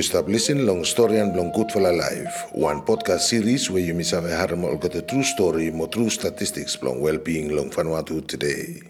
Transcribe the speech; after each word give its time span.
You 0.00 0.04
stop 0.08 0.32
listening 0.32 0.64
long 0.64 0.80
story 0.88 1.20
and 1.20 1.36
long 1.36 1.52
good 1.52 1.68
for 1.68 1.84
life. 1.84 2.48
One 2.56 2.80
podcast 2.88 3.28
series 3.28 3.68
where 3.68 3.84
you 3.84 3.92
miss 3.92 4.16
have 4.16 4.24
a 4.24 4.32
harm 4.32 4.64
or 4.64 4.80
got 4.80 4.96
a 4.96 5.04
true 5.04 5.20
story, 5.20 5.68
more 5.68 5.92
true 5.92 6.08
statistics 6.08 6.80
long 6.80 7.04
well-being 7.04 7.52
long 7.52 7.68
Vanuatu 7.68 8.24
today. 8.24 8.80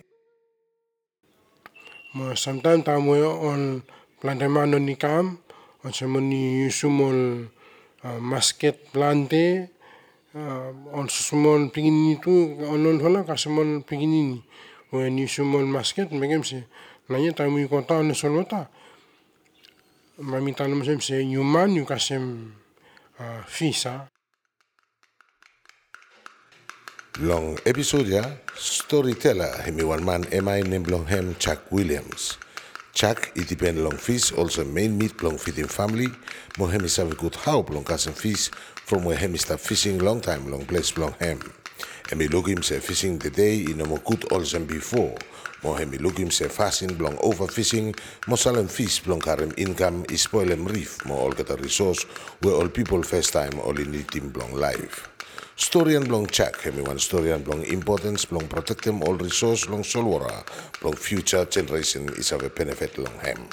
Mo 2.15 2.31
sometimes 2.39 2.87
tamu 2.87 3.27
on 3.27 3.83
planteman 4.23 4.79
ni 4.79 4.95
kam 4.95 5.43
on 5.83 5.91
semoni 5.91 6.62
yusumol 6.71 7.51
uh, 8.06 8.20
masket 8.23 8.79
plante 8.95 9.67
uh, 10.39 10.70
on 10.95 11.11
sumol 11.11 11.75
pingini 11.75 12.23
tu 12.23 12.55
on 12.70 12.87
on 12.87 13.03
hola 13.03 13.27
kasemol 13.27 13.83
pingini 13.83 14.47
when 14.95 15.19
yusumol 15.19 15.67
masket 15.67 16.15
megem 16.15 16.47
se 16.47 16.70
nanya 17.11 17.34
tamu 17.34 17.67
kota 17.67 17.98
on 17.98 18.15
solota 18.15 18.70
mami 20.20 20.52
tanam 20.55 20.84
sem 20.84 21.01
se 21.01 21.24
nyuman 21.24 21.77
yu 21.77 21.84
kasem 21.84 22.52
uh, 23.19 23.42
fisa 23.47 24.09
Long 27.20 27.59
episode 27.66 28.09
ya, 28.09 28.25
storyteller 28.56 29.61
hemi 29.66 29.83
one 29.84 30.05
man 30.05 30.25
emai 30.30 30.64
name 30.64 30.84
long 30.84 31.05
hem 31.05 31.34
Chuck 31.37 31.59
Williams. 31.70 32.38
Chuck 32.95 33.33
it 33.37 33.48
depend 33.48 33.83
long 33.84 33.97
fish 33.97 34.33
also 34.33 34.64
main 34.64 34.97
meat 34.97 35.20
long 35.23 35.37
feeding 35.37 35.66
family. 35.66 36.06
Mo 36.56 36.66
hemi 36.66 36.89
have 36.89 37.16
good 37.19 37.34
help 37.37 37.69
long 37.69 37.84
cousin 37.84 38.14
fish 38.14 38.48
from 38.86 39.05
where 39.05 39.17
hemi 39.17 39.36
start 39.36 39.61
fishing 39.61 39.98
long 39.98 40.20
time 40.20 40.50
long 40.50 40.64
place 40.64 40.97
long 40.97 41.12
hem. 41.19 41.41
Hemi 42.08 42.28
look 42.28 42.48
him 42.48 42.62
say 42.62 42.78
fishing 42.78 43.19
the 43.19 43.28
day 43.28 43.64
in 43.69 43.80
a 43.80 43.84
more 43.84 43.98
good 43.98 44.25
also 44.33 44.61
before. 44.61 45.14
Mo 45.62 45.75
hemi 45.75 45.98
look 45.98 46.19
him 46.19 46.30
say 46.30 46.48
fasting 46.48 46.97
long 46.98 47.16
overfishing. 47.19 47.97
Mo 48.27 48.36
salem 48.36 48.69
fish 48.69 49.06
long 49.06 49.20
karem 49.20 49.53
income 49.58 50.05
is 50.11 50.22
spoil 50.22 50.50
him 50.50 50.64
reef. 50.64 51.05
Mo 51.06 51.14
all 51.14 51.33
get 51.33 51.50
a 51.50 51.56
resource 51.56 52.05
where 52.42 52.55
all 52.55 52.69
people 52.69 53.02
first 53.02 53.33
time 53.33 53.58
all 53.61 53.78
in 53.78 53.94
it 53.94 54.14
in 54.17 54.33
long 54.33 54.52
life. 54.55 55.08
Story 55.56 55.94
and 55.97 56.08
long 56.11 56.27
check, 56.27 56.56
hemi 56.62 56.83
one 56.83 56.98
story 56.98 57.33
and 57.33 57.47
long 57.47 57.62
importance, 57.64 58.30
long 58.33 58.48
protect 58.48 58.84
them 58.84 59.02
all 59.02 59.14
resource, 59.14 59.69
long 59.69 59.83
solwara, 59.83 60.42
long 60.83 60.94
future 60.94 61.44
generation 61.44 62.08
is 62.17 62.30
have 62.30 62.42
a 62.42 62.48
benefit 62.48 62.97
long 62.97 63.19
hem. 63.20 63.48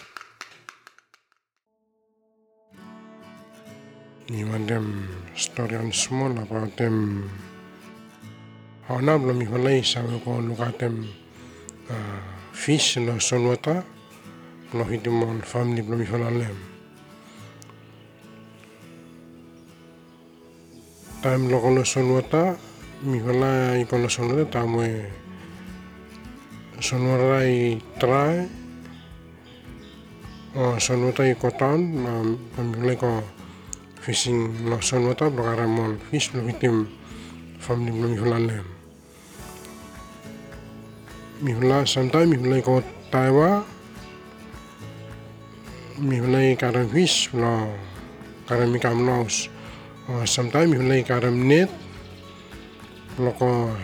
ni 4.30 4.44
want 4.44 4.68
them 4.68 5.08
story 5.40 5.76
on 5.80 5.88
small 5.96 6.32
about 6.44 6.76
them 6.76 7.32
how 8.88 9.00
na 9.00 9.16
blo 9.18 9.32
mi 9.32 9.48
holai 9.48 9.80
sa 9.80 10.04
ko 10.24 10.44
look 10.44 10.60
them 11.88 11.96
uh, 11.96 12.20
fish 12.52 12.98
no 12.98 13.20
blo 14.72 14.84
hitimon 14.84 15.42
family 15.42 15.82
blo 15.82 15.96
mi 15.96 16.06
holalem 16.06 16.58
time 21.22 21.48
lo 21.50 21.60
kono 21.60 21.84
sonwata 21.84 22.58
mi 23.04 23.20
hola 23.20 23.80
i 23.80 23.86
kono 23.86 24.10
sonwata 24.10 24.46
tamwe 24.60 25.08
sonwara 26.80 27.48
i 27.48 27.80
try 28.00 28.44
o 30.56 30.80
sonwata 30.80 31.24
i 31.24 31.36
kotan 31.36 31.80
ma 32.04 32.12
mi 32.64 32.76
hola 32.80 32.96
ko 33.00 33.12
fishing 34.04 34.68
lo 34.70 34.82
sonwata 34.82 35.32
blo 35.32 35.44
karamon 35.44 35.96
fish 36.12 36.32
blo 36.32 36.44
hitim 36.44 36.88
family 37.60 37.92
blo 37.96 38.08
mi 38.12 38.18
hola 38.20 38.77
lem 41.38 41.46
mi 41.46 41.52
hola 41.54 41.86
sometime 41.86 42.26
mi 42.26 42.38
hola 42.38 42.62
ko 42.62 42.84
taiwa 43.12 43.66
mi 46.00 46.18
hola 46.18 46.56
karam 46.56 46.90
fish 46.90 47.30
blo 47.30 47.70
karam 48.48 48.72
mi 48.72 48.80
kam 48.80 49.06
laos 49.06 49.50
Uh, 50.08 50.24
sometimes 50.24 50.72
mi 50.72 50.80
hulai 50.80 51.04
karam 51.04 51.36
net. 51.36 51.68
Loko 53.20 53.76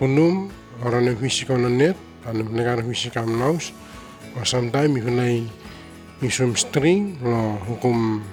punum 0.00 0.48
orang 0.80 1.04
yang 1.04 1.20
kono 1.44 1.68
net. 1.68 1.96
Anu 2.24 2.48
hulai 2.48 2.64
karam 2.64 2.88
visi 2.88 3.12
kam 3.12 3.36
naus. 3.36 3.76
Or 4.40 4.48
sometimes 4.48 4.88
mi 4.88 5.04
hulai 5.04 5.44
isum 6.24 6.56
string 6.56 7.20
lo 7.20 7.60
hukum 7.68 8.24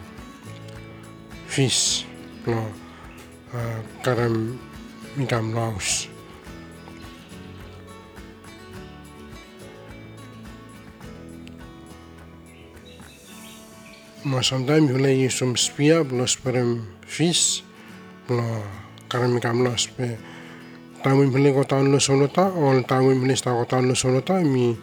fish 1.51 2.07
lo 2.47 2.63
uh, 3.51 3.79
karam 4.07 4.55
mi 5.19 5.27
kam 5.27 5.51
naus 14.25 14.31
ma 14.31 14.41
sometimes 14.41 14.87
mi 14.87 14.95
hulai 14.95 15.25
isum 15.27 15.55
spia 15.55 16.03
lo 16.03 16.23
sperem 16.23 16.79
fish 17.05 17.63
lo 18.29 18.63
karami 19.09 19.39
kam 19.43 19.63
lo 19.63 19.75
spe 19.75 20.15
tamu 21.03 21.27
mele 21.27 21.51
ko 21.51 21.63
tan 21.63 21.91
lo 21.91 21.99
sonota 21.99 22.47
ol 22.55 22.83
tamu 22.87 23.15
mele 23.15 23.35
sta 23.35 23.51
ko 23.51 23.65
tan 23.67 23.87
lo 23.87 23.95
sonota 23.95 24.39
mi 24.39 24.75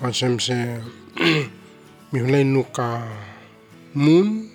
macam 0.00 0.38
se 0.38 0.78
mi 2.12 2.18
hulai 2.22 2.44
nuka 2.44 3.02
moon 3.94 4.46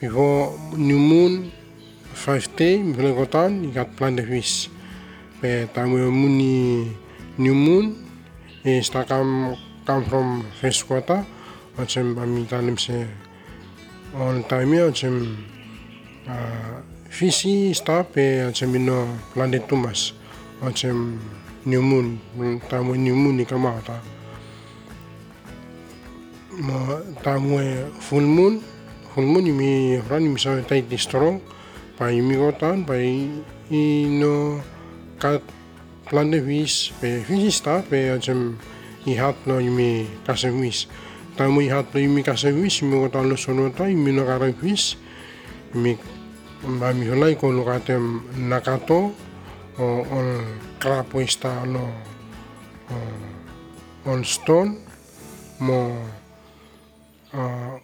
before 0.00 0.56
new 0.76 0.98
moon 0.98 1.52
five 2.14 2.48
day 2.56 2.80
mi 2.80 2.96
hulai 2.96 3.12
ko 3.12 3.24
tan 3.28 3.64
i 3.64 3.68
got 3.76 3.92
plant 3.96 4.16
the 4.16 4.24
fish 4.24 4.72
pe 5.40 5.68
tamu 5.76 6.08
muni 6.08 6.88
new 7.36 7.54
moon 7.54 7.92
sta 8.80 9.04
kam 9.04 9.52
come 9.84 10.04
from 10.08 10.48
first 10.60 10.88
quarter 10.88 11.35
macam 11.76 12.16
kami 12.16 12.48
tanem 12.48 12.80
se 12.80 13.04
all 14.16 14.40
time 14.48 14.72
ya 14.72 14.88
uh, 14.88 16.76
visi 17.12 17.76
stop 17.76 18.16
e 18.16 18.48
macam 18.48 18.68
ino 18.72 18.98
planet 19.36 19.68
tumas 19.68 20.16
macam 20.64 21.20
new 21.68 21.84
moon 21.84 22.16
tamu 22.68 22.96
new 22.96 23.12
moon 23.12 23.36
ni 23.36 23.44
kama 23.44 23.76
ta 23.84 24.00
ma 26.64 27.00
tamu 27.20 27.60
e 27.60 27.84
full 28.00 28.24
moon 28.24 28.64
full 29.12 29.28
moon 29.28 29.44
mi 29.52 30.00
ran 30.08 30.24
mi 30.24 30.40
sa 30.40 30.56
tai 30.64 30.80
di 30.80 30.96
strong 30.96 31.40
pa 32.00 32.08
mi 32.08 32.36
gotan 32.40 32.88
pa 32.88 32.96
ino 33.68 34.64
kat 35.20 35.44
planet 36.08 36.40
vis 36.40 36.92
pe 36.96 37.20
visi 37.28 37.52
stop 37.52 37.92
e 37.92 38.16
macam 38.16 38.56
i 39.04 39.12
hat 39.12 39.36
no 39.44 39.60
mi 39.60 40.08
kasem 40.24 40.56
τα 41.36 41.48
μου 41.48 41.60
είχα 41.60 41.84
το 41.92 41.98
ήμι 41.98 42.22
κασεβίς, 42.22 42.78
είμαι 42.78 42.96
ο 42.96 43.08
τάλος 43.08 43.48
ονότα, 43.48 43.88
είμαι 43.88 44.20
ο 44.20 44.24
καρεφίς, 44.24 44.98
είμαι 45.74 45.98
αμιχολάι 46.82 47.34
κολοκάτε 47.34 48.00
να 48.48 48.58
κατώ, 48.58 49.12
ο 49.78 50.20
κράπο 50.78 51.20
ιστάλο, 51.20 51.92
ο 54.04 54.22
στόν, 54.22 54.76
μο 55.58 55.96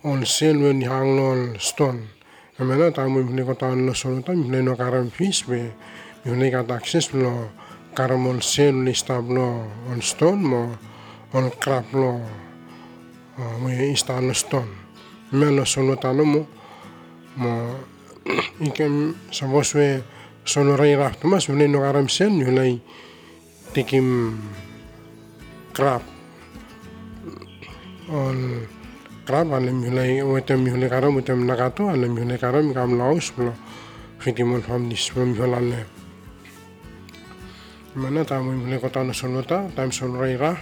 ο 0.00 0.24
σέλου 0.24 0.64
εν 0.64 0.84
χάγλον 0.88 1.54
στόν. 1.58 2.00
Εμένα 2.56 2.92
τα 2.92 3.08
μου 3.08 3.18
ήμουν 3.18 3.48
ο 3.48 3.54
τάλος 3.54 4.04
ονότα, 4.04 4.32
ήμουν 4.32 4.68
ο 4.68 4.76
καρεφίς, 4.76 5.44
ήμουν 6.22 6.50
καταξέσπλο 6.50 7.50
καρμολσέλου 7.92 8.88
ισταμπλό, 8.88 9.70
ο 9.90 10.00
στόν, 10.00 10.38
μο 10.38 10.78
ο 11.32 11.48
κραπλό, 11.58 12.20
no 13.38 13.58
mi 13.58 13.72
ne 13.72 13.76
mo 13.76 13.76
on 13.76 13.82
krap 13.82 13.82
lo 13.82 13.82
mo 13.82 13.92
ista 13.92 14.20
lo 14.20 14.32
stone. 14.32 14.72
Me 15.32 15.50
lo 15.50 15.64
sono 15.64 15.96
talo 15.96 16.24
mo 16.24 16.46
mo 17.36 17.52
ikem 18.68 19.14
saboswe 19.30 20.02
sono 20.44 20.76
rai 20.76 20.94
rafto 20.94 21.28
mas 21.28 21.46
vune 21.46 21.66
no 21.68 21.80
garam 21.80 22.08
sen 22.08 22.38
ni 22.38 22.44
hulai 22.44 22.80
tikim 23.72 24.38
krap 25.72 26.02
on 28.10 28.66
krap 29.24 29.52
ale 29.52 29.72
mi 29.72 29.88
hulai 29.88 30.22
wetem 30.22 30.62
mi 30.62 30.70
hulai 30.70 30.90
karam 30.90 31.16
wetem 31.16 31.46
nagato 31.46 31.88
ale 31.88 32.08
mi 32.08 32.20
hulai 32.20 32.38
karam 32.38 32.74
kam 32.74 32.98
laos 32.98 33.32
blo 33.32 33.54
fitimon 34.18 34.62
fam 34.62 34.88
dis 34.88 35.10
blo 35.14 35.24
mi 35.24 35.38
hulale 35.38 35.86
mana 37.94 38.24
tamu 38.24 38.52
mi 38.52 38.64
hulai 38.66 38.80
kota 38.80 39.02
no 39.04 39.12
sonota 39.12 39.70
tam 39.74 39.92
son 39.92 40.18
rai 40.20 40.36
rah 40.36 40.58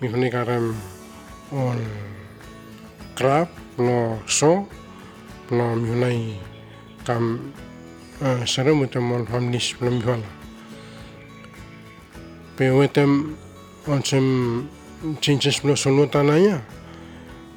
mi 0.00 0.08
hulai 0.08 0.30
karam 0.30 0.76
on 1.52 1.78
krap 3.14 3.48
lo 3.78 4.18
so 4.26 4.66
lo 5.50 5.64
mi 5.78 5.86
hulai 5.94 6.20
kam 7.06 7.54
uh, 8.18 8.42
serem 8.42 8.82
utem 8.82 9.04
mon 9.06 9.22
famnis 9.22 9.78
belum 9.78 10.02
jual 10.02 10.22
pe 12.58 12.66
utem 12.74 13.38
onsem 13.86 14.26
changes 15.22 15.62
belum 15.62 15.78
solo 15.78 16.10
tanaya 16.10 16.58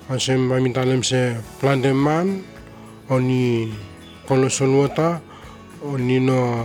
onsem 0.05 0.45
bami 0.45 0.69
talem 0.69 1.01
se 1.01 1.41
plan 1.57 1.81
de 1.81 1.89
man 1.89 2.45
oni 3.09 3.73
kolo 4.29 4.47
ta 4.93 5.17
oni 5.81 6.21
no 6.21 6.61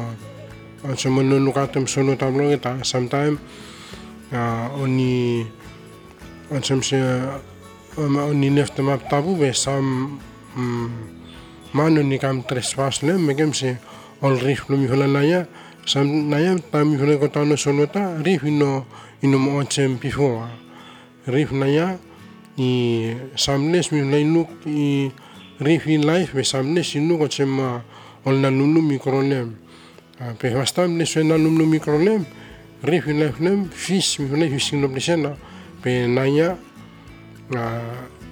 onsem 0.84 1.14
no 1.24 1.40
nukatem 1.40 1.88
solo 1.88 2.12
ta 2.20 2.28
belum 2.28 2.52
kita 2.52 2.84
sometime 2.84 3.40
uh, 4.28 4.68
oni 4.76 5.48
onsem 6.50 6.82
se 6.82 6.96
ma 7.96 8.26
ni 8.32 8.50
nefte 8.50 8.82
map 8.82 9.08
tabu 9.08 9.36
be 9.36 9.52
sam 9.52 10.18
mano 11.72 12.02
ni 12.02 12.18
kam 12.18 12.42
trespass 12.42 13.02
le 13.02 13.16
megem 13.18 13.54
se 13.54 13.76
ol 14.20 14.36
rif 14.38 14.68
lo 14.68 14.76
mi 14.76 14.86
hola 14.86 15.06
naya 15.06 15.46
sam 15.86 16.28
naya 16.28 16.56
ta 16.70 16.84
mi 16.84 16.96
hola 16.96 17.16
ko 17.16 17.28
tano 17.28 17.56
sonota 17.56 18.20
rif 18.22 18.44
ino 18.44 18.84
ino 19.22 19.38
mo 19.38 19.58
oncem 19.58 19.96
before 19.96 20.48
rif 21.26 21.50
naya 21.52 21.98
i 22.58 23.14
samnes 23.36 23.90
mi 23.92 24.00
hola 24.00 24.18
inuk 24.18 24.48
i 24.66 25.10
rif 25.60 25.86
in 25.86 26.04
life 26.04 26.34
be 26.34 26.44
samnes 26.44 26.94
inuk 26.94 27.20
o 27.22 27.28
cema 27.28 27.82
ol 28.26 28.36
na 28.36 28.50
nunu 28.50 28.82
mi 28.82 28.98
kronem 28.98 29.56
pe 30.38 30.52
wastam 30.54 30.96
ne 30.96 31.06
so 31.06 31.22
na 31.22 31.38
nunu 31.38 31.64
mi 31.64 31.80
kronem 31.80 32.26
rif 32.82 33.06
in 33.06 33.18
life 33.18 33.40
nem 33.40 33.70
fish 33.70 34.18
mi 34.20 34.28
hola 34.28 34.46
no 34.46 34.88
plesena 34.88 35.36
pe 35.84 36.08
naya 36.08 36.56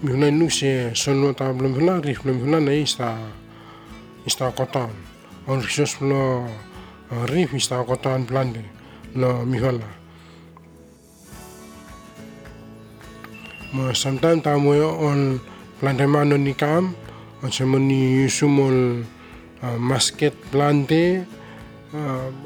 mi 0.00 0.08
huna 0.08 0.32
nu 0.32 0.48
se 0.48 0.96
sono 0.96 1.36
ta 1.36 1.52
blum 1.52 1.76
hula 1.76 2.00
rif 2.00 2.24
blum 2.24 2.40
hula 2.40 2.64
na 2.64 2.72
ista 2.72 3.12
ista 4.24 4.48
kotan. 4.56 4.88
On 5.44 5.60
risos 5.60 6.00
lo 6.00 6.48
rif 7.28 7.52
ista 7.52 7.84
kotan 7.84 8.24
blande 8.24 8.64
lo 9.12 9.44
mi 9.44 9.58
hula 9.60 9.84
mo 13.74 13.92
sometimes 13.92 14.40
ta 14.40 14.56
mo 14.56 14.72
on 14.96 15.36
plante 15.76 16.06
mano 16.08 16.40
ni 16.40 16.54
kam 16.54 16.94
on 17.42 17.50
se 17.52 17.64
mo 17.68 17.76
ni 17.76 18.30
sumol 18.30 19.04
masket 19.76 20.32
plante 20.48 21.26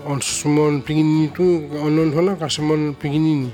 on 0.02 0.18
sumol 0.18 0.82
pingin 0.82 1.30
itu 1.30 1.68
on 1.78 1.94
on 1.94 2.10
hula 2.10 2.32
ka 2.34 2.48
sumol 2.50 2.96
pingin 2.98 3.22
ini 3.22 3.50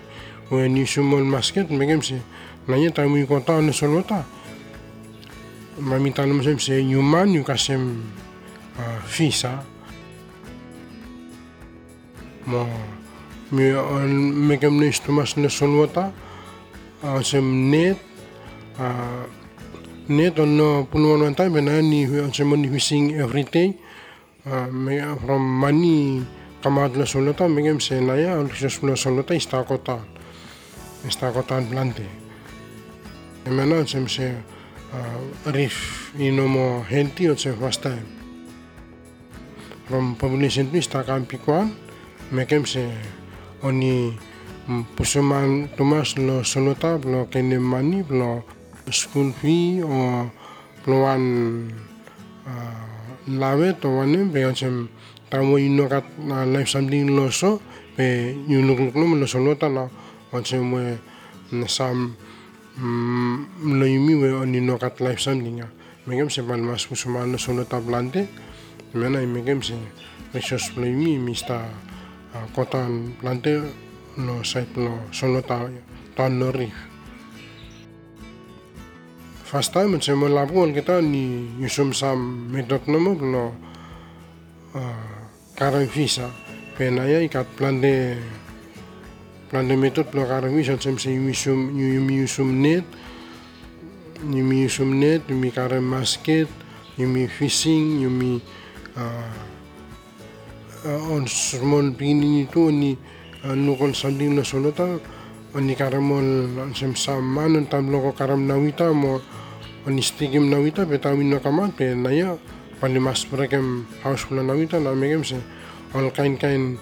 you 0.53 0.87
sumol 0.87 1.25
masket 1.25 1.69
megem 1.71 2.03
se 2.03 2.21
nanya 2.69 2.93
tamu 2.93 3.27
kota 3.27 3.61
na 3.61 3.73
solota 3.73 4.25
mami 5.81 6.13
tanam 6.13 6.43
sem 6.43 6.59
se 6.59 6.83
nyuman 6.85 7.33
yu 7.33 7.45
kasem 7.45 8.03
fisa 9.07 9.65
mo 12.47 12.67
mi 13.51 13.73
on 13.73 14.33
megam 14.49 14.79
na 14.79 14.87
istumas 14.87 15.37
na 15.37 15.49
solota 15.49 16.13
sem 17.23 17.71
net 17.71 17.97
net 20.09 20.39
on 20.39 20.57
no 20.57 20.87
na 21.17 21.81
ni 21.81 22.07
on 22.21 22.33
sem 22.33 22.51
ni 22.61 23.15
every 23.17 23.45
day. 23.45 23.75
From 24.45 25.43
mani 25.61 26.27
kamat 26.63 26.97
na 26.97 27.05
solota 27.07 27.47
megam 27.49 27.81
se 27.81 28.01
naya 28.01 28.39
on 28.39 28.49
kisos 28.49 28.83
na 28.83 28.97
solota 28.97 29.35
ista 29.35 29.65
kota 31.02 31.08
ista 31.08 31.32
kota 31.32 31.62
plante 31.70 32.06
Εμένα 33.48 33.88
sem 33.88 34.08
se 34.08 34.36
rif 35.46 36.12
ino 36.20 36.48
mo 36.48 36.84
henti 36.90 37.30
o 37.30 37.38
se 37.38 37.54
first 37.54 37.82
time. 37.82 38.04
From 39.88 40.16
population 40.16 40.68
tu 40.72 40.82
sta 40.82 41.04
kam 41.04 41.26
pikuan, 41.26 41.72
mekem 42.32 42.66
se 42.66 42.92
oni 43.64 44.20
pusuman 44.96 45.70
tumas 45.78 46.18
lo 46.18 46.44
sonota 46.44 47.00
lo 47.06 47.26
kene 47.32 47.60
mani 47.60 48.04
lo 48.10 48.44
school 48.92 49.32
fee 49.32 49.84
o 49.84 50.28
ploan 50.84 51.72
lave 53.28 53.80
to 53.80 53.88
wane 53.88 54.28
be 54.32 54.44
sem 54.56 54.90
tamo 55.30 55.58
ino 55.58 55.88
kat 55.88 56.04
na 56.20 56.44
life 56.44 56.68
something 56.68 57.16
lo 57.16 57.32
so 57.32 57.62
pe 57.96 58.36
yunuk 58.48 58.92
luk 58.96 59.16
lo 59.16 59.28
sonota 59.28 59.70
na 59.70 59.88
on 60.33 60.45
sem 60.45 60.73
we 60.73 60.99
sam 61.69 62.17
mloimi 63.61 64.15
we 64.17 64.33
oni 64.33 64.61
no 64.61 64.79
kat 64.79 65.01
life 65.01 65.21
something 65.21 65.63
megem 66.07 66.31
se 66.31 66.43
pan 66.43 66.61
mas 66.65 66.89
musuman 66.91 67.33
no 67.33 67.39
sono 67.39 67.65
tablante 67.65 68.27
mena 68.95 69.21
megem 69.27 69.63
se 69.63 69.77
resos 70.33 70.73
mloimi 70.77 71.19
mista 71.19 71.69
kotan 72.55 73.13
plante 73.21 73.61
no 74.17 74.45
site 74.45 74.77
no 74.77 74.99
sono 75.13 75.43
ta 75.43 75.69
tan 76.17 76.39
no 76.39 76.53
rif 76.53 76.75
first 79.45 79.73
time 79.73 80.01
se 80.01 80.15
mo 80.15 80.29
labu 80.29 80.63
on 80.65 80.73
kita 80.73 81.01
ni 81.01 81.53
yusum 81.61 81.93
sam 81.93 82.49
medot 82.53 82.89
no 82.89 82.99
mo 82.99 83.13
no 83.15 83.45
karan 85.55 85.89
fisa 85.89 86.33
penaya 86.77 87.21
ikat 87.21 87.47
plante 87.57 88.17
Planımı 89.53 89.91
plakaramı 89.91 90.65
şansım 90.65 90.99
seyimişum 90.99 91.79
yumiyusum 91.79 92.63
net 92.63 92.85
yumiyusum 94.35 95.01
net 95.01 95.21
yumi 95.31 95.51
karem 95.51 95.83
masket 95.83 96.49
yumi 96.99 97.27
fishing 97.27 98.03
yumi 98.03 98.41
on 100.85 101.25
small 101.27 101.93
pini 101.99 102.37
nito 102.37 102.71
ni 102.71 102.97
nukon 103.45 103.93
sabding 103.93 104.37
na 104.37 104.45
sunota 104.45 104.99
oni 105.55 105.77
karamol 105.77 106.49
sem 106.75 106.97
saman 106.97 107.57
on 107.57 107.65
tamlo 107.65 108.01
ko 108.03 108.13
karam 108.13 108.49
nawita 108.49 108.93
mo 108.95 109.21
on 109.87 109.99
istigim 109.99 110.49
nawita 110.49 110.89
betamin 110.89 111.29
na 111.31 111.39
kamat 111.39 111.77
pe 111.77 111.95
naya 111.95 112.39
palimas 112.81 113.29
prekem 113.29 113.85
house 114.03 114.25
pula 114.25 114.43
nawita 114.43 114.81
na 114.81 114.95
megem 114.95 115.25
se 115.25 115.37
all 115.95 116.11
kind 116.11 116.41
kind 116.41 116.79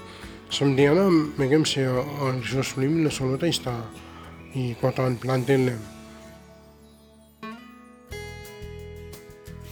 Somdiana 0.51 1.07
megem 1.39 1.65
se 1.65 1.87
on 1.89 2.43
jos 2.43 2.77
lim 2.77 3.05
le 3.05 3.11
solo 3.11 3.37
ta 3.39 3.47
ista 3.47 3.73
i 4.55 4.75
kotan 4.81 5.17
plantel 5.17 5.71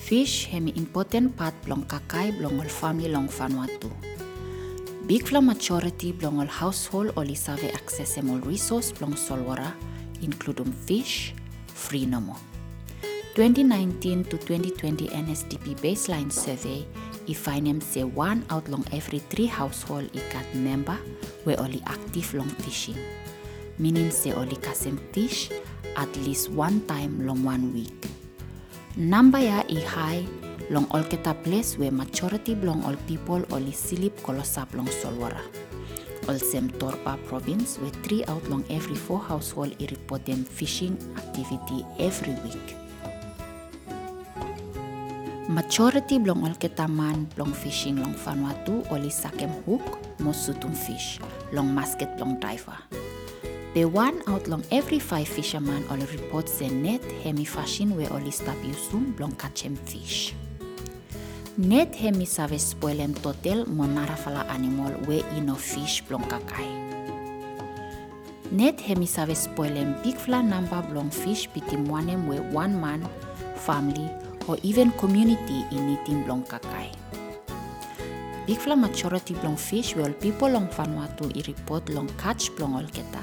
Fish 0.06 0.46
hemi 0.52 0.72
important 0.76 1.34
part 1.36 1.54
blong 1.66 1.82
kakai 1.84 2.30
blong 2.38 2.60
ol 2.60 2.70
family 2.70 3.10
long 3.10 3.26
Vanuatu. 3.28 3.90
Big 5.08 5.26
fla 5.26 5.40
majority 5.40 6.12
blong 6.12 6.38
ol 6.38 6.46
household 6.46 7.10
oli 7.16 7.34
save 7.34 7.74
accessible 7.74 8.38
resource 8.46 8.92
blong 8.92 9.18
solwara 9.18 9.74
including 10.22 10.72
fish, 10.86 11.34
free 11.74 12.06
nomo. 12.06 12.38
2019 13.34 14.24
to 14.30 14.38
2020 14.38 15.08
NSDP 15.08 15.74
baseline 15.82 16.30
survey 16.30 16.86
i 17.28 17.32
find 17.34 17.82
say 17.82 18.04
one 18.04 18.44
out 18.50 18.68
long 18.68 18.84
every 18.92 19.18
three 19.18 19.46
household 19.46 20.08
i 20.14 20.32
got 20.32 20.46
member 20.54 20.98
we 21.44 21.56
only 21.56 21.82
active 21.86 22.34
long 22.34 22.48
fishing. 22.60 22.96
Meaning 23.78 24.10
say 24.10 24.32
only 24.32 24.56
kasem 24.56 24.98
fish 25.12 25.50
at 25.96 26.10
least 26.26 26.50
one 26.50 26.84
time 26.86 27.26
long 27.26 27.42
one 27.44 27.72
week. 27.72 27.94
Number 28.96 29.38
ya 29.38 29.62
i 29.70 29.80
high 29.86 30.26
long 30.70 30.84
all 30.90 31.02
kita 31.06 31.32
place 31.46 31.78
where 31.78 31.90
majority 31.90 32.54
belong 32.54 32.84
all 32.84 32.96
people 33.06 33.40
only 33.54 33.72
silip 33.72 34.12
kolosap 34.20 34.68
long 34.74 34.90
solwara. 35.00 35.40
All 36.28 36.36
sem 36.36 36.68
Torpa 36.76 37.16
province 37.24 37.78
where 37.78 37.94
three 38.04 38.24
out 38.28 38.44
long 38.50 38.64
every 38.68 38.96
four 38.96 39.22
household 39.22 39.72
i 39.80 39.86
report 39.88 40.26
them 40.26 40.44
fishing 40.44 40.98
activity 41.16 41.86
every 41.98 42.36
week. 42.44 42.87
Majority 45.48 46.20
blong 46.20 46.44
ol 46.44 46.52
ketaman 46.60 47.24
blong 47.32 47.56
fishing 47.56 47.96
long 47.96 48.12
Vanuatu 48.20 48.84
oli 48.92 49.08
sakem 49.08 49.48
hook 49.64 49.80
mo 50.20 50.28
sutung 50.28 50.76
fish 50.76 51.16
long 51.56 51.72
masket 51.72 52.12
blong 52.20 52.36
diver. 52.36 52.76
The 53.72 53.88
one 53.88 54.20
out 54.28 54.44
long 54.44 54.60
every 54.68 55.00
five 55.00 55.24
fisherman 55.24 55.88
oli 55.88 56.04
report 56.12 56.52
se 56.52 56.68
net 56.68 57.00
hemi 57.24 57.48
fashion 57.48 57.96
we 57.96 58.04
oli 58.12 58.28
stop 58.28 58.60
yusum 58.60 59.16
blong 59.16 59.32
kachem 59.40 59.72
fish. 59.88 60.36
Net 61.56 61.96
hemi 61.96 62.28
save 62.28 62.60
spoilem 62.60 63.16
total 63.16 63.64
mo 63.72 63.88
narafala 63.88 64.44
animal 64.52 64.92
we 65.08 65.24
ino 65.32 65.56
fish 65.56 66.04
blong 66.04 66.28
kakai. 66.28 66.68
Net 68.52 68.76
hemi 68.84 69.08
save 69.08 69.32
spoilem 69.32 69.96
big 70.04 70.20
fla 70.20 70.44
number 70.44 70.84
blong 70.92 71.08
fish 71.08 71.48
bitim 71.56 71.88
wanem 71.88 72.28
we 72.28 72.36
one 72.52 72.76
man, 72.76 73.00
family, 73.56 74.12
or 74.48 74.56
even 74.64 74.90
community 74.96 75.68
in 75.70 75.94
eating 75.94 76.24
blong 76.24 76.42
kakai. 76.48 76.88
Big 78.48 78.56
fla 78.56 78.74
majority 78.74 79.36
blong 79.44 79.60
fish 79.60 79.92
well 79.94 80.12
people 80.24 80.48
long 80.48 80.66
Vanuatu 80.72 81.28
i 81.36 81.44
report 81.44 81.84
long 81.92 82.08
catch 82.16 82.48
blong 82.56 82.80
ol 82.80 82.88
keta. 82.88 83.20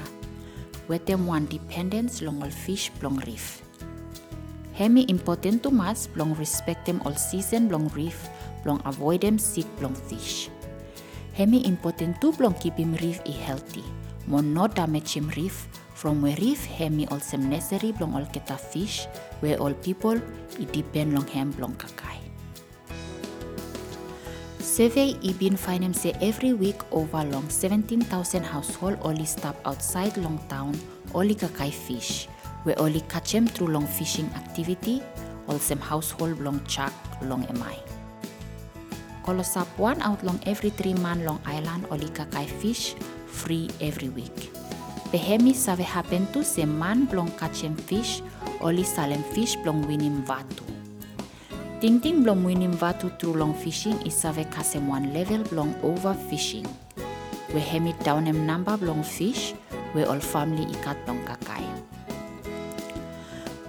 Wetem 0.86 1.26
one 1.26 1.50
dependence 1.50 2.22
long 2.22 2.38
ol 2.46 2.54
fish 2.54 2.94
blong 3.02 3.18
reef. 3.26 3.60
Hemi 4.78 5.02
important 5.10 5.66
to 5.66 5.74
mas 5.74 6.06
blong 6.06 6.38
respect 6.38 6.86
them 6.86 7.02
all 7.02 7.18
season 7.18 7.66
blong 7.66 7.90
reef 7.98 8.30
blong 8.62 8.78
avoid 8.86 9.26
them 9.26 9.34
sick 9.34 9.66
blong 9.82 9.98
fish. 10.06 10.46
Hemi 11.34 11.66
important 11.66 12.22
to 12.22 12.30
blong 12.38 12.54
keep 12.62 12.78
him 12.78 12.94
reef 13.02 13.18
i 13.26 13.34
healthy. 13.34 13.82
Mo 14.30 14.38
no 14.38 14.70
damage 14.70 15.18
him 15.18 15.26
reef 15.34 15.66
from 15.96 16.20
reef 16.20 16.68
hemi 16.68 17.08
also 17.08 17.40
necessary 17.40 17.88
blong 17.96 18.12
all 18.12 18.28
keta 18.28 18.60
fish 18.60 19.08
where 19.40 19.56
all 19.56 19.72
people 19.80 20.20
i 20.60 20.64
depend 20.76 21.16
long 21.16 21.24
hem 21.32 21.48
blong 21.56 21.72
kakai. 21.80 22.20
Survey 24.60 25.16
i 25.24 25.32
been 25.40 25.56
find 25.56 25.88
say 25.96 26.12
every 26.20 26.52
week 26.52 26.76
over 26.92 27.24
long 27.32 27.48
17,000 27.48 28.44
household 28.44 29.00
only 29.00 29.24
stop 29.24 29.56
outside 29.64 30.12
long 30.20 30.36
town 30.52 30.76
only 31.16 31.32
kakai 31.32 31.72
fish 31.72 32.28
we 32.68 32.76
only 32.76 33.00
catch 33.08 33.32
them 33.32 33.48
through 33.48 33.72
long 33.72 33.88
fishing 33.88 34.28
activity 34.36 35.00
all 35.48 35.58
some 35.58 35.80
household 35.80 36.36
long 36.44 36.60
chuck 36.68 36.92
long 37.22 37.40
emai. 37.48 37.80
Kolosap 39.24 39.66
one 39.80 39.96
out 40.02 40.20
long 40.22 40.38
every 40.44 40.70
three 40.70 40.94
man 41.00 41.24
long 41.24 41.40
island 41.48 41.88
oli 41.88 42.12
kakai 42.12 42.44
fish 42.60 42.92
free 43.24 43.72
every 43.80 44.12
week. 44.12 44.52
Behemi 45.16 45.54
save 45.54 45.80
happen 45.80 46.26
to 46.34 46.44
se 46.44 46.66
man 46.66 47.06
blong 47.06 47.30
catch 47.38 47.64
fish 47.88 48.20
oli 48.60 48.84
salem 48.84 49.22
fish 49.32 49.56
blong 49.64 49.80
winim 49.88 50.20
vatu. 50.28 50.60
Ting 51.80 52.22
blong 52.22 52.44
winim 52.44 52.76
vatu 52.76 53.08
through 53.18 53.32
long 53.32 53.54
fishing 53.54 53.96
is 54.04 54.12
save 54.12 54.44
kasem 54.52 54.86
one 54.86 55.14
level 55.14 55.40
blong 55.48 55.72
overfishing. 55.80 56.68
We 57.54 57.60
hemi 57.60 57.94
down 58.04 58.28
em 58.28 58.44
number 58.44 58.76
blong 58.76 59.02
fish 59.02 59.54
we 59.94 60.04
all 60.04 60.20
family 60.20 60.68
ikat 60.68 61.00
blong 61.06 61.24
kakai. 61.24 61.64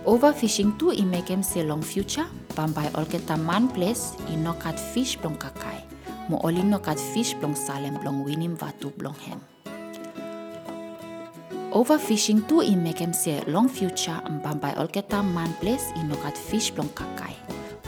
Overfishing 0.04 0.78
tu 0.78 0.92
i 0.92 1.06
make 1.06 1.32
em 1.32 1.44
se 1.44 1.64
long 1.64 1.82
future 1.82 2.28
pambai 2.60 2.92
ol 3.00 3.06
keta 3.06 3.40
man 3.40 3.70
place 3.70 4.20
i 4.28 4.36
no 4.36 4.52
fish 4.92 5.16
blong 5.16 5.40
kakai. 5.40 5.80
Mo 6.28 6.42
oli 6.44 6.62
no 6.62 6.78
fish 7.16 7.36
blong 7.36 7.56
salem 7.56 7.96
blong 8.04 8.26
winim 8.26 8.58
vatu 8.58 8.92
blong 9.00 9.16
hem. 9.24 9.40
Overfishing 11.78 12.42
tu 12.50 12.64
i 12.66 12.74
make 12.76 13.04
em 13.06 13.14
se 13.14 13.44
long 13.46 13.68
future 13.70 14.18
mbambai 14.34 14.72
ol 14.82 14.88
keta 14.90 15.20
man 15.22 15.52
place 15.62 15.92
i 15.94 16.02
no 16.10 16.16
kat 16.24 16.34
fish 16.34 16.72
blong 16.74 16.90
kakai. 16.98 17.36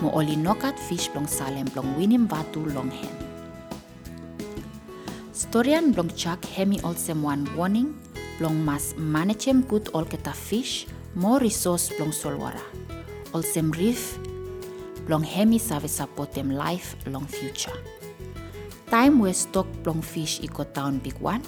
Mo 0.02 0.12
oli 0.14 0.36
no 0.36 0.54
kat 0.54 0.78
fish 0.78 1.10
blong 1.10 1.26
salem 1.26 1.66
blong 1.74 1.98
winim 1.98 2.28
vatu 2.30 2.62
long 2.76 2.92
hem. 2.94 3.16
Storian 5.34 5.90
blong 5.90 6.14
chak 6.14 6.46
hemi 6.46 6.78
olsem 6.86 7.26
one 7.26 7.50
warning 7.58 7.90
blong 8.38 8.62
mas 8.62 8.94
managem 8.94 9.66
good 9.66 9.90
ol 9.98 10.06
keta 10.06 10.38
fish 10.38 10.86
more 11.16 11.42
resource 11.42 11.90
blong 11.98 12.14
solwara. 12.14 12.62
Olsem 13.34 13.74
reef 13.74 14.20
blong 15.10 15.26
hemi 15.26 15.58
save 15.58 15.90
support 15.90 16.30
them 16.38 16.54
life 16.54 16.94
long 17.10 17.26
future. 17.26 17.74
Time 18.94 19.18
we 19.18 19.34
stock 19.34 19.66
blong 19.82 20.06
fish 20.06 20.38
iko 20.46 20.62
town 20.78 21.02
big 21.02 21.18
one. 21.18 21.42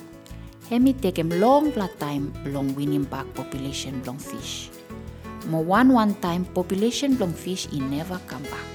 Hemi 0.71 0.93
take 0.93 1.19
him 1.19 1.27
long 1.43 1.67
bla 1.75 1.91
time 1.99 2.31
long 2.47 2.71
winning 2.79 3.03
back 3.03 3.27
population 3.35 3.99
long 4.07 4.15
fish. 4.15 4.71
Mo 5.51 5.59
one 5.59 5.91
one 5.91 6.15
time 6.23 6.47
population 6.55 7.19
long 7.19 7.35
fish 7.35 7.67
in 7.75 7.91
never 7.91 8.15
come 8.31 8.43
back. 8.47 8.71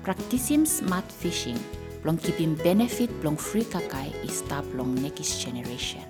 Practicing 0.00 0.64
smart 0.64 1.04
fishing 1.04 1.60
long 2.08 2.16
keeping 2.16 2.56
benefit 2.64 3.12
long 3.20 3.36
free 3.36 3.68
kakai 3.68 4.16
is 4.24 4.40
stop 4.40 4.64
long 4.72 4.96
next 4.96 5.44
generation. 5.44 6.08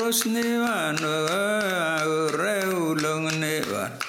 Ros 0.00 0.24
nevan 0.24 0.96
reulong 2.32 3.28
nevan. 3.36 3.92
Reulong 3.92 4.03